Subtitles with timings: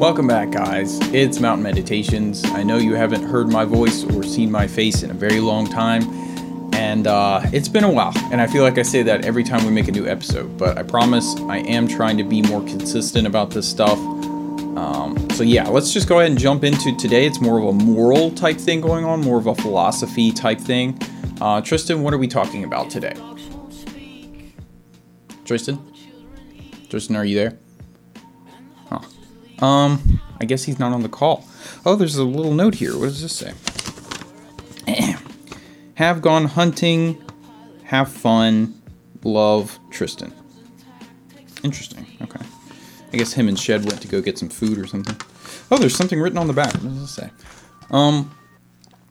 [0.00, 0.98] Welcome back, guys.
[1.12, 2.42] It's Mountain Meditations.
[2.46, 5.66] I know you haven't heard my voice or seen my face in a very long
[5.66, 6.02] time,
[6.72, 8.14] and uh, it's been a while.
[8.32, 10.78] And I feel like I say that every time we make a new episode, but
[10.78, 13.98] I promise I am trying to be more consistent about this stuff.
[14.80, 17.26] Um, so, yeah, let's just go ahead and jump into today.
[17.26, 20.98] It's more of a moral type thing going on, more of a philosophy type thing.
[21.38, 23.12] Uh, Tristan, what are we talking about today?
[25.44, 25.78] Tristan?
[26.88, 27.58] Tristan, are you there?
[28.88, 29.64] Huh.
[29.64, 31.46] Um, I guess he's not on the call.
[31.84, 32.96] Oh, there's a little note here.
[32.96, 33.52] What does this say?
[35.96, 37.22] have gone hunting,
[37.84, 38.80] have fun,
[39.24, 40.32] love Tristan.
[41.62, 42.06] Interesting.
[42.22, 42.40] Okay.
[43.12, 45.16] I guess him and Shed went to go get some food or something.
[45.70, 46.72] Oh, there's something written on the back.
[46.74, 47.30] What does this say?
[47.90, 48.34] Um,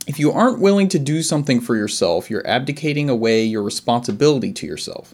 [0.08, 4.66] if you aren't willing to do something for yourself, you're abdicating away your responsibility to
[4.66, 5.14] yourself.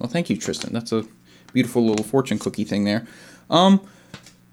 [0.00, 0.72] Well, thank you, Tristan.
[0.72, 1.04] That's a
[1.52, 3.06] beautiful little fortune cookie thing there.
[3.50, 3.86] Um,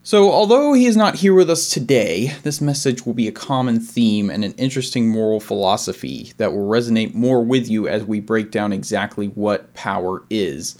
[0.03, 3.79] so, although he is not here with us today, this message will be a common
[3.79, 8.51] theme and an interesting moral philosophy that will resonate more with you as we break
[8.51, 10.77] down exactly what power is,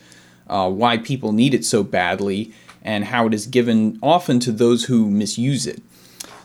[0.50, 4.86] uh, why people need it so badly, and how it is given often to those
[4.86, 5.82] who misuse it.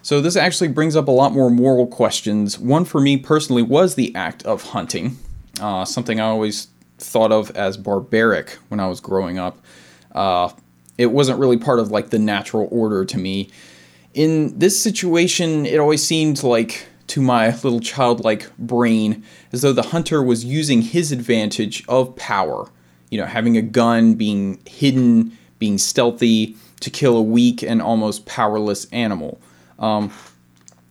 [0.03, 2.59] So, this actually brings up a lot more moral questions.
[2.59, 5.17] One for me personally was the act of hunting,
[5.61, 9.59] uh, something I always thought of as barbaric when I was growing up.
[10.13, 10.51] Uh,
[10.99, 13.51] it wasn't really part of like the natural order to me.
[14.13, 19.83] In this situation, it always seemed like to my little childlike brain as though the
[19.83, 22.69] hunter was using his advantage of power.
[23.15, 28.27] You know, having a gun, being hidden, being stealthy to kill a weak and almost
[28.27, 29.41] powerless animal.
[29.79, 30.13] Um,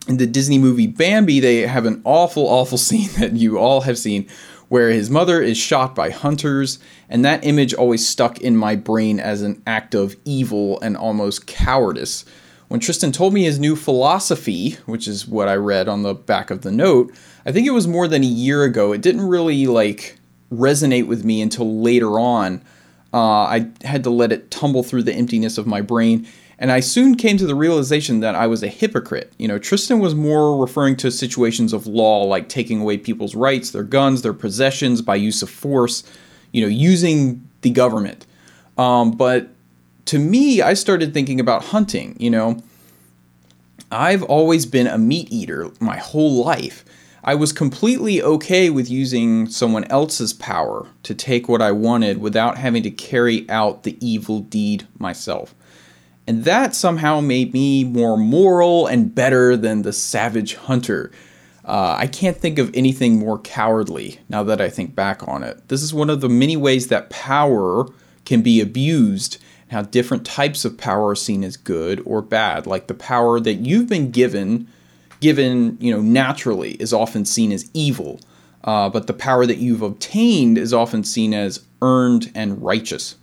[0.07, 3.97] in the Disney movie Bambi, they have an awful, awful scene that you all have
[3.97, 4.29] seen
[4.69, 6.79] where his mother is shot by hunters,
[7.09, 11.45] and that image always stuck in my brain as an act of evil and almost
[11.45, 12.23] cowardice.
[12.69, 16.51] When Tristan told me his new philosophy, which is what I read on the back
[16.51, 17.13] of the note,
[17.45, 18.93] I think it was more than a year ago.
[18.93, 20.17] It didn't really like
[20.51, 22.61] resonate with me until later on.
[23.13, 26.27] Uh, I had to let it tumble through the emptiness of my brain
[26.63, 29.33] and I soon came to the realization that I was a hypocrite.
[29.37, 33.71] You know, Tristan was more referring to situations of law like taking away people's rights,
[33.71, 36.03] their guns, their possessions by use of force,
[36.53, 38.25] you know, using the government.
[38.77, 39.49] Um, but
[40.05, 42.15] to me, I started thinking about hunting.
[42.19, 42.63] You know,
[43.91, 46.85] I've always been a meat eater my whole life.
[47.25, 52.57] I was completely okay with using someone else's power to take what I wanted without
[52.57, 55.55] having to carry out the evil deed myself.
[56.27, 61.11] And that somehow made me more moral and better than the savage hunter.
[61.63, 65.69] Uh, I can't think of anything more cowardly now that I think back on it.
[65.69, 67.87] This is one of the many ways that power
[68.25, 69.41] can be abused,
[69.71, 72.67] how different types of power are seen as good or bad.
[72.67, 74.67] Like the power that you've been given,
[75.23, 78.19] given you know naturally, is often seen as evil,
[78.65, 83.15] uh, but the power that you've obtained is often seen as earned and righteous.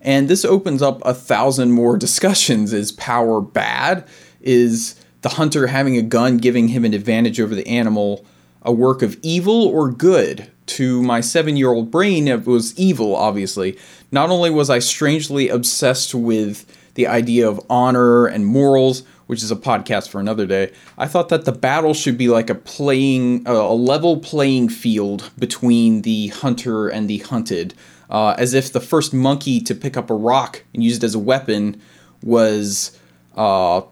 [0.00, 2.72] And this opens up a thousand more discussions.
[2.72, 4.08] Is power bad?
[4.40, 8.24] Is the hunter having a gun giving him an advantage over the animal
[8.62, 10.50] a work of evil or good?
[10.66, 13.78] To my seven year old brain, it was evil, obviously.
[14.10, 19.50] Not only was I strangely obsessed with the idea of honor and morals, which is
[19.50, 23.46] a podcast for another day, I thought that the battle should be like a playing,
[23.46, 27.74] a level playing field between the hunter and the hunted
[28.10, 31.14] uh, as if the first monkey to pick up a rock and use it as
[31.14, 31.80] a weapon
[32.22, 32.98] was
[33.36, 33.82] uh,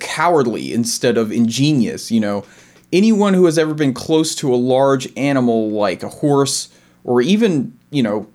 [0.00, 2.10] cowardly instead of ingenious.
[2.10, 2.44] You know,
[2.92, 6.68] anyone who has ever been close to a large animal like a horse
[7.04, 8.26] or even, you know,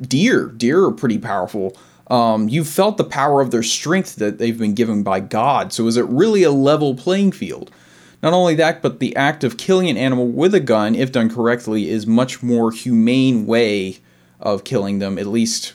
[0.00, 1.76] deer, deer are pretty powerful.
[2.10, 5.72] Um, you felt the power of their strength that they've been given by God.
[5.72, 7.70] So is it really a level playing field?
[8.22, 11.30] Not only that, but the act of killing an animal with a gun, if done
[11.30, 13.98] correctly, is much more humane way
[14.40, 15.72] of killing them, at least,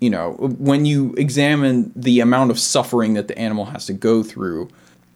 [0.00, 4.22] you know, when you examine the amount of suffering that the animal has to go
[4.22, 4.68] through.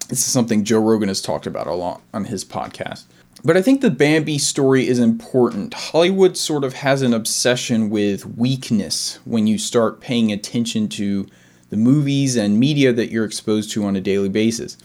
[0.09, 3.05] This is something Joe Rogan has talked about a lot on his podcast.
[3.43, 5.73] But I think the Bambi story is important.
[5.73, 11.27] Hollywood sort of has an obsession with weakness when you start paying attention to
[11.71, 14.77] the movies and media that you're exposed to on a daily basis.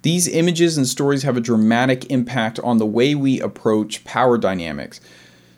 [0.00, 5.00] These images and stories have a dramatic impact on the way we approach power dynamics.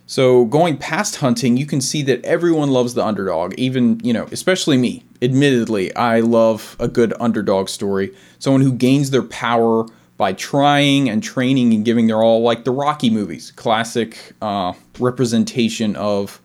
[0.06, 4.26] So going past hunting, you can see that everyone loves the underdog, even, you know,
[4.32, 5.04] especially me.
[5.22, 8.12] Admittedly, I love a good underdog story.
[8.40, 9.86] Someone who gains their power
[10.20, 15.96] by trying and training and giving their all, like the Rocky movies, classic uh, representation
[15.96, 16.42] of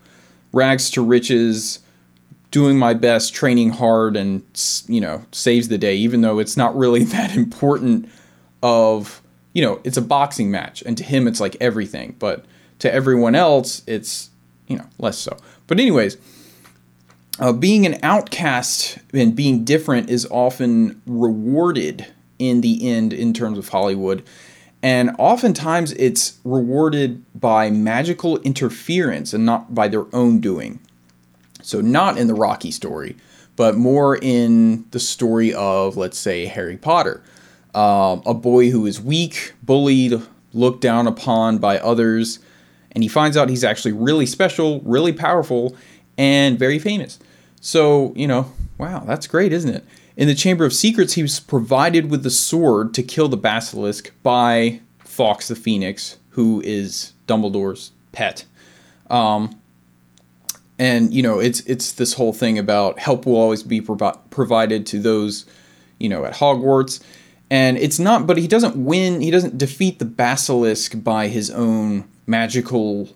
[0.53, 1.79] rags to riches,
[2.51, 4.43] doing my best, training hard, and
[4.87, 8.07] you know saves the day, even though it's not really that important.
[8.63, 12.45] Of you know, it's a boxing match, and to him, it's like everything, but
[12.79, 14.29] to everyone else, it's
[14.67, 15.35] you know less so.
[15.67, 16.17] But anyways.
[17.37, 22.07] Uh, being an outcast and being different is often rewarded
[22.39, 24.23] in the end in terms of Hollywood.
[24.81, 30.79] And oftentimes it's rewarded by magical interference and not by their own doing.
[31.63, 33.15] So, not in the Rocky story,
[33.55, 37.23] but more in the story of, let's say, Harry Potter.
[37.73, 40.21] Um, a boy who is weak, bullied,
[40.53, 42.39] looked down upon by others,
[42.91, 45.75] and he finds out he's actually really special, really powerful,
[46.17, 47.19] and very famous.
[47.59, 49.83] So, you know, wow, that's great, isn't it?
[50.17, 54.11] In the Chamber of Secrets, he was provided with the sword to kill the basilisk
[54.23, 58.45] by Fawkes the Phoenix, who is Dumbledore's pet.
[59.09, 59.59] Um,
[60.79, 64.85] and you know, it's it's this whole thing about help will always be provi- provided
[64.87, 65.45] to those,
[65.99, 67.01] you know, at Hogwarts.
[67.49, 69.21] And it's not, but he doesn't win.
[69.21, 73.09] He doesn't defeat the basilisk by his own magical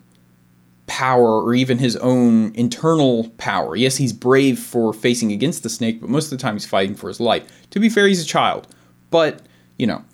[0.90, 3.76] power or even his own internal power.
[3.76, 6.96] Yes, he's brave for facing against the snake, but most of the time he's fighting
[6.96, 7.46] for his life.
[7.70, 8.66] To be fair, he's a child.
[9.12, 9.40] But,
[9.78, 10.04] you know,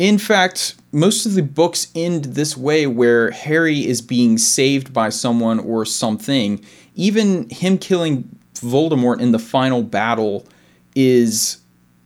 [0.00, 5.08] in fact, most of the books end this way where Harry is being saved by
[5.08, 6.60] someone or something.
[6.96, 10.48] Even him killing Voldemort in the final battle
[10.96, 11.58] is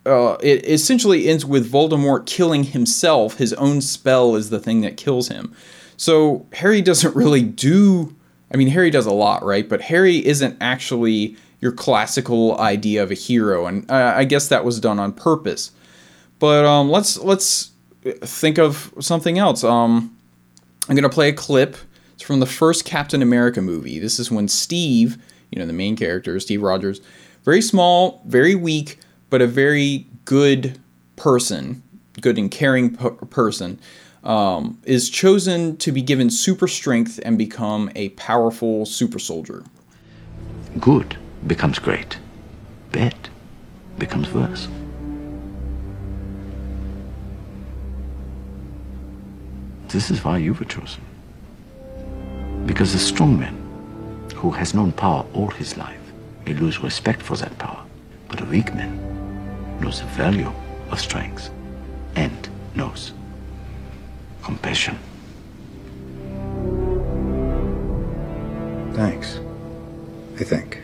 [0.04, 3.38] uh, it essentially ends with Voldemort killing himself.
[3.38, 5.54] His own spell is the thing that kills him.
[5.96, 8.14] So Harry doesn't really do.
[8.52, 9.68] I mean, Harry does a lot, right?
[9.68, 14.64] But Harry isn't actually your classical idea of a hero, and uh, I guess that
[14.64, 15.72] was done on purpose.
[16.38, 17.70] But um, let's let's
[18.02, 19.64] think of something else.
[19.64, 20.16] Um,
[20.88, 21.76] I'm gonna play a clip.
[22.14, 23.98] It's from the first Captain America movie.
[23.98, 25.18] This is when Steve,
[25.50, 27.00] you know, the main character, Steve Rogers,
[27.44, 28.98] very small, very weak,
[29.30, 30.78] but a very good
[31.16, 31.82] person,
[32.20, 33.78] good and caring person
[34.26, 39.64] um, is chosen to be given super strength and become a powerful super soldier.
[40.80, 42.18] Good becomes great,
[42.90, 43.14] bad
[43.98, 44.68] becomes worse.
[49.88, 51.02] This is why you were chosen.
[52.66, 53.56] Because a strong man
[54.34, 56.00] who has known power all his life
[56.44, 57.84] may lose respect for that power,
[58.28, 60.52] but a weak man knows the value
[60.90, 61.50] of strength
[62.16, 63.12] and knows
[64.46, 64.96] compassion.
[68.94, 69.40] Thanks.
[70.36, 70.82] I think.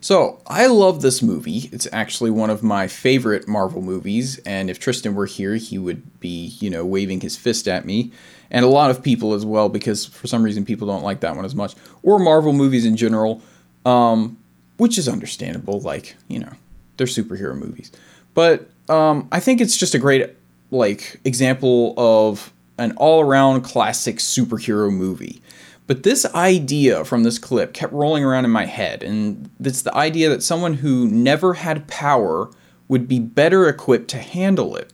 [0.00, 1.68] So, I love this movie.
[1.70, 6.18] It's actually one of my favorite Marvel movies, and if Tristan were here, he would
[6.18, 8.10] be, you know, waving his fist at me.
[8.50, 11.36] And a lot of people as well, because for some reason people don't like that
[11.36, 11.74] one as much.
[12.02, 13.42] Or Marvel movies in general,
[13.86, 14.36] um,
[14.78, 15.80] which is understandable.
[15.80, 16.52] Like, you know,
[16.96, 17.92] they're superhero movies.
[18.34, 20.30] But um, I think it's just a great
[20.70, 25.42] like example of an all-around classic superhero movie.
[25.86, 29.94] But this idea from this clip kept rolling around in my head, and it's the
[29.96, 32.50] idea that someone who never had power
[32.86, 34.92] would be better equipped to handle it.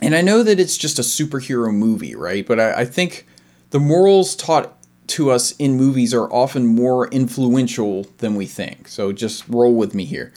[0.00, 2.46] And I know that it's just a superhero movie, right?
[2.46, 3.26] But I, I think
[3.70, 4.76] the morals taught
[5.08, 8.88] to us in movies are often more influential than we think.
[8.88, 10.32] So just roll with me here.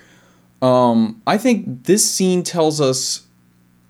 [0.62, 3.27] Um, I think this scene tells us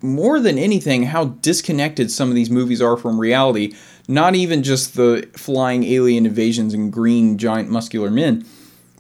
[0.01, 3.73] more than anything how disconnected some of these movies are from reality.
[4.07, 8.45] Not even just the flying alien invasions and green giant muscular men,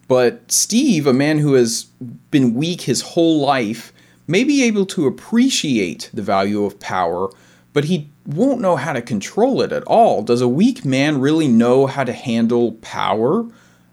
[0.07, 1.85] but Steve, a man who has
[2.31, 3.93] been weak his whole life,
[4.27, 7.29] may be able to appreciate the value of power,
[7.73, 10.21] but he won't know how to control it at all.
[10.21, 13.45] Does a weak man really know how to handle power?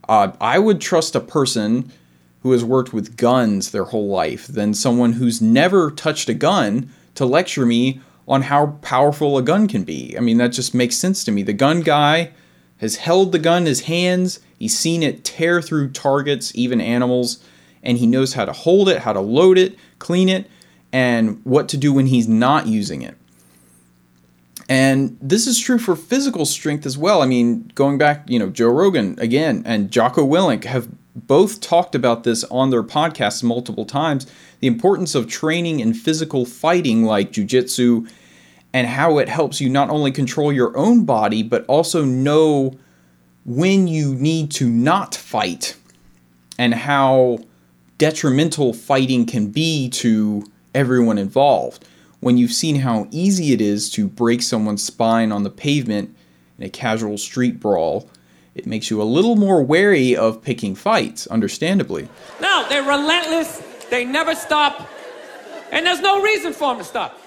[0.08, 1.92] Uh, I would trust a person
[2.44, 6.90] who has worked with guns their whole life than someone who's never touched a gun
[7.14, 10.14] to lecture me on how powerful a gun can be.
[10.14, 11.42] I mean, that just makes sense to me.
[11.42, 12.32] The gun guy
[12.78, 17.42] has held the gun in his hands, he's seen it tear through targets, even animals,
[17.82, 20.46] and he knows how to hold it, how to load it, clean it,
[20.92, 23.16] and what to do when he's not using it.
[24.68, 27.22] And this is true for physical strength as well.
[27.22, 31.94] I mean, going back, you know, Joe Rogan again and Jocko Willink have both talked
[31.94, 34.26] about this on their podcasts multiple times
[34.60, 38.10] the importance of training in physical fighting like jujitsu
[38.72, 42.76] and how it helps you not only control your own body but also know
[43.44, 45.76] when you need to not fight
[46.58, 47.38] and how
[47.98, 50.44] detrimental fighting can be to
[50.74, 51.86] everyone involved.
[52.20, 56.14] When you've seen how easy it is to break someone's spine on the pavement
[56.58, 58.08] in a casual street brawl,
[58.54, 62.08] it makes you a little more wary of picking fights, understandably.
[62.40, 63.62] No, they're relentless.
[63.90, 64.88] They never stop.
[65.72, 67.20] And there's no reason for them to stop.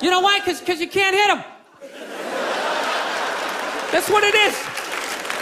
[0.00, 0.40] You know why?
[0.40, 1.44] Because you can't hit them.
[3.92, 4.54] That's what it is.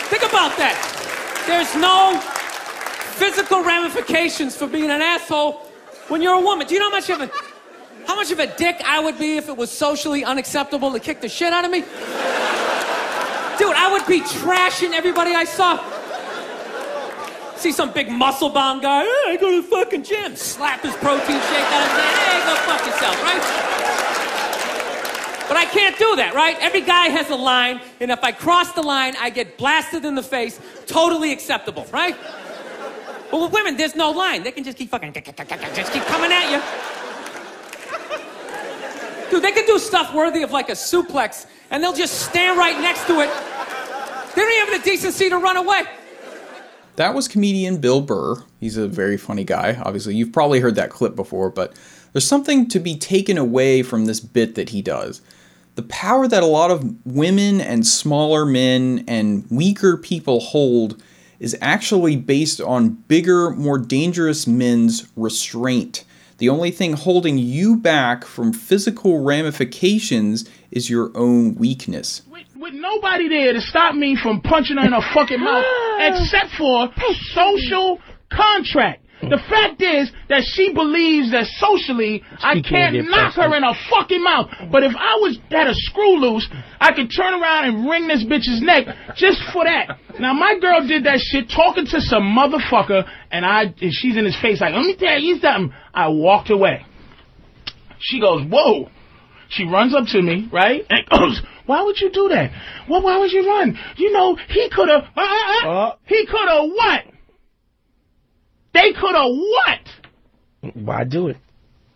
[0.09, 1.45] Think about that.
[1.47, 2.19] There's no
[3.19, 5.53] physical ramifications for being an asshole
[6.09, 6.67] when you're a woman.
[6.67, 7.31] Do you know how much of a
[8.07, 11.21] how much of a dick I would be if it was socially unacceptable to kick
[11.21, 11.85] the shit out of me?
[13.69, 15.77] Dude, I would be trashing everybody I saw.
[17.59, 20.95] See some big muscle bound guy, hey, I go to the fucking gym, slap his
[20.97, 23.43] protein shake out of his hand, hey, go fuck yourself, right?
[25.49, 26.57] But I can't do that, right?
[26.61, 30.15] Every guy has a line, and if I cross the line, I get blasted in
[30.15, 30.59] the face.
[30.87, 32.17] Totally acceptable, right?
[33.31, 34.45] But with women, there's no line.
[34.45, 36.63] They can just keep fucking, just keep coming at you.
[39.31, 42.81] Dude, they can do stuff worthy of like a suplex, and they'll just stand right
[42.81, 43.29] next to it.
[44.39, 45.83] They don't even have the decency to run away.
[46.95, 48.37] That was comedian Bill Burr.
[48.61, 49.77] He's a very funny guy.
[49.83, 51.75] Obviously, you've probably heard that clip before, but
[52.13, 55.23] there's something to be taken away from this bit that he does.
[55.75, 61.03] The power that a lot of women and smaller men and weaker people hold
[61.41, 66.05] is actually based on bigger, more dangerous men's restraint.
[66.37, 72.23] The only thing holding you back from physical ramifications is your own weakness.
[72.31, 75.65] With, with nobody there to stop me from punching her in her fucking mouth,
[76.01, 76.89] except for
[77.35, 77.99] social
[78.31, 79.05] contract.
[79.21, 83.75] The fact is that she believes that socially I can't, can't knock her in her
[83.91, 84.47] fucking mouth.
[84.71, 86.49] But if I was had a screw loose,
[86.81, 89.99] I could turn around and wring this bitch's neck just for that.
[90.21, 94.25] Now my girl did that shit talking to some motherfucker, and I and she's in
[94.25, 95.75] his face like, let me tell you something.
[95.93, 96.87] I walked away.
[97.99, 98.89] She goes, whoa.
[99.51, 100.85] She runs up to me, right?
[100.91, 102.51] And goes, why would you do that?
[102.89, 103.79] Well, why would you run?
[103.97, 105.21] You know, he could have, uh,
[105.65, 107.05] uh, uh, he could have what?
[108.75, 110.75] They could have what?
[110.75, 111.37] Why do it?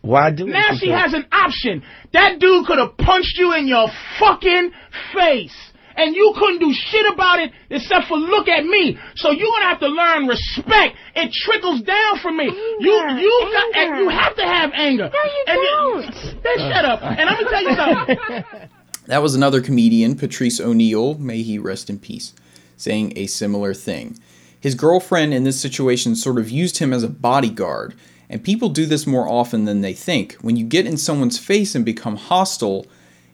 [0.00, 0.50] Why do it?
[0.50, 1.82] Now she has an option.
[2.12, 4.72] That dude could have punched you in your fucking
[5.14, 5.54] face.
[6.02, 8.98] And you couldn't do shit about it except for look at me.
[9.14, 10.96] So you're gonna have to learn respect.
[11.14, 12.46] It trickles down from me.
[12.46, 14.02] you you got, anger.
[14.02, 15.08] you have to have anger.
[15.12, 16.42] No, you and don't.
[16.42, 17.02] Then shut up.
[17.02, 18.44] And I'm gonna tell you something.
[19.06, 22.34] That was another comedian, Patrice O'Neal, may he rest in peace,
[22.76, 24.16] saying a similar thing.
[24.60, 27.96] His girlfriend in this situation sort of used him as a bodyguard,
[28.30, 30.34] and people do this more often than they think.
[30.34, 32.86] When you get in someone's face and become hostile,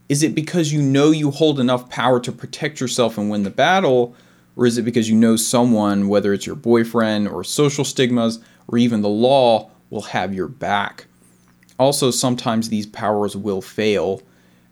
[0.09, 3.51] is it because you know you hold enough power to protect yourself and win the
[3.51, 4.15] battle,
[4.57, 8.79] or is it because you know someone, whether it's your boyfriend or social stigmas or
[8.79, 11.07] even the law, will have your back?
[11.79, 14.23] Also, sometimes these powers will fail,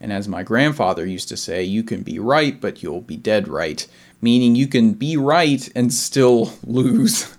[0.00, 3.46] and as my grandfather used to say, you can be right, but you'll be dead
[3.46, 3.86] right.
[4.20, 7.32] Meaning you can be right and still lose.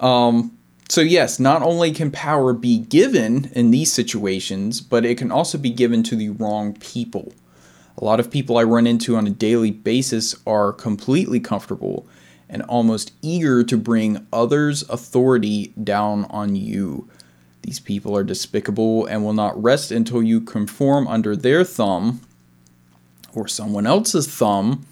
[0.00, 0.56] um,
[0.94, 5.58] so, yes, not only can power be given in these situations, but it can also
[5.58, 7.32] be given to the wrong people.
[7.98, 12.06] A lot of people I run into on a daily basis are completely comfortable
[12.48, 17.08] and almost eager to bring others' authority down on you.
[17.62, 22.20] These people are despicable and will not rest until you conform under their thumb
[23.34, 24.86] or someone else's thumb,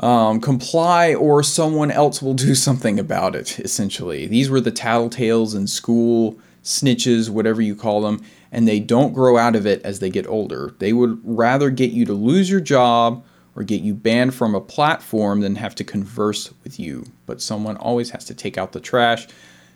[0.00, 4.26] um, comply, or someone else will do something about it, essentially.
[4.26, 9.36] These were the tattletales in school, snitches, whatever you call them, and they don't grow
[9.36, 10.74] out of it as they get older.
[10.78, 14.60] They would rather get you to lose your job or get you banned from a
[14.60, 17.04] platform than have to converse with you.
[17.26, 19.26] But someone always has to take out the trash.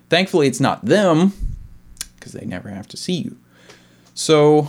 [0.08, 1.32] Thankfully, it's not them
[2.16, 3.36] because they never have to see you.
[4.14, 4.68] So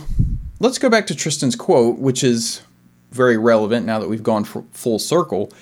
[0.60, 2.60] let's go back to Tristan's quote, which is
[3.16, 5.52] very relevant now that we've gone full circle.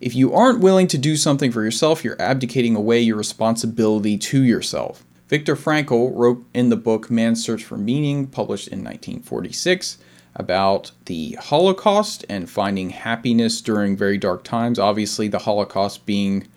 [0.00, 4.42] If you aren't willing to do something for yourself, you're abdicating away your responsibility to
[4.42, 5.04] yourself.
[5.28, 9.98] Viktor Frankl wrote in the book Man's Search for Meaning, published in 1946,
[10.34, 14.78] about the Holocaust and finding happiness during very dark times.
[14.78, 16.48] Obviously, the Holocaust being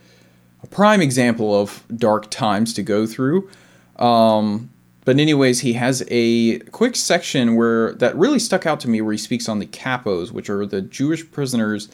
[0.63, 3.49] a prime example of dark times to go through.
[3.97, 4.71] Um,
[5.05, 9.11] but anyways, he has a quick section where that really stuck out to me where
[9.11, 11.89] he speaks on the capos, which are the Jewish prisoners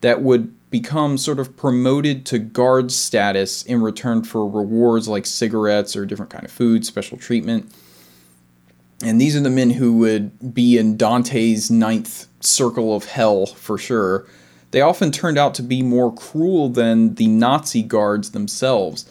[0.00, 5.96] that would become sort of promoted to guard status in return for rewards like cigarettes
[5.96, 7.72] or different kind of food, special treatment.
[9.04, 13.76] And these are the men who would be in Dante's ninth circle of hell for
[13.76, 14.24] sure.
[14.70, 19.04] They often turned out to be more cruel than the Nazi guards themselves.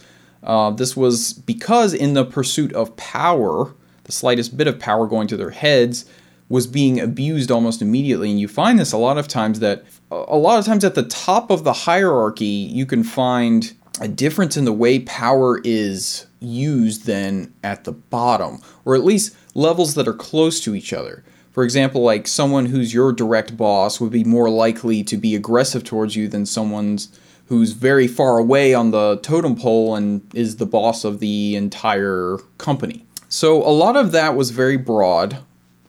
[0.44, 5.28] Uh, this was because in the pursuit of power, the slightest bit of power going
[5.28, 6.06] to their heads
[6.50, 8.30] was being abused almost immediately.
[8.30, 11.04] And you find this a lot of times that a lot of times at the
[11.04, 17.06] top of the hierarchy, you can find a difference in the way power is used
[17.06, 21.24] than at the bottom, or at least levels that are close to each other.
[21.52, 25.84] For example, like someone who's your direct boss would be more likely to be aggressive
[25.84, 27.18] towards you than someone's
[27.52, 32.38] who's very far away on the totem pole and is the boss of the entire
[32.58, 33.06] company.
[33.28, 35.40] So a lot of that was very broad.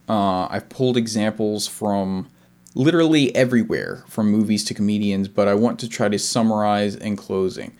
[0.09, 2.28] Uh, I've pulled examples from
[2.75, 7.73] literally everywhere, from movies to comedians, but I want to try to summarize in closing.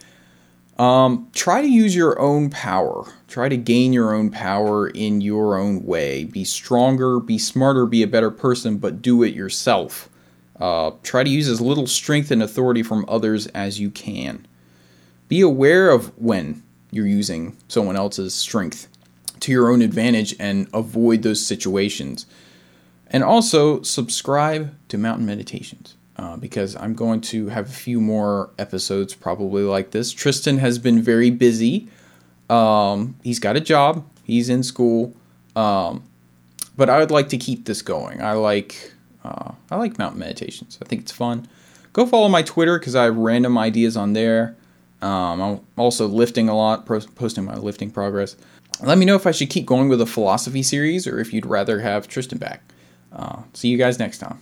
[0.79, 3.13] Um, try to use your own power.
[3.27, 6.23] Try to gain your own power in your own way.
[6.23, 10.09] Be stronger, be smarter, be a better person, but do it yourself.
[10.63, 14.47] Uh, try to use as little strength and authority from others as you can.
[15.27, 18.87] Be aware of when you're using someone else's strength
[19.41, 22.27] to your own advantage and avoid those situations.
[23.09, 28.51] And also subscribe to Mountain Meditations uh, because I'm going to have a few more
[28.57, 30.13] episodes probably like this.
[30.13, 31.89] Tristan has been very busy.
[32.49, 35.13] Um, he's got a job, he's in school.
[35.57, 36.05] Um,
[36.77, 38.23] but I would like to keep this going.
[38.23, 38.93] I like
[39.25, 40.79] uh, I like mountain meditations.
[40.83, 41.49] I think it's fun.
[41.93, 44.57] Go follow my Twitter because I have random ideas on there.
[45.03, 48.37] Um, I'm also lifting a lot, posting my lifting progress.
[48.83, 51.47] Let me know if I should keep going with a philosophy series or if you'd
[51.47, 52.63] rather have Tristan back.
[53.13, 54.41] Uh, see you guys next time.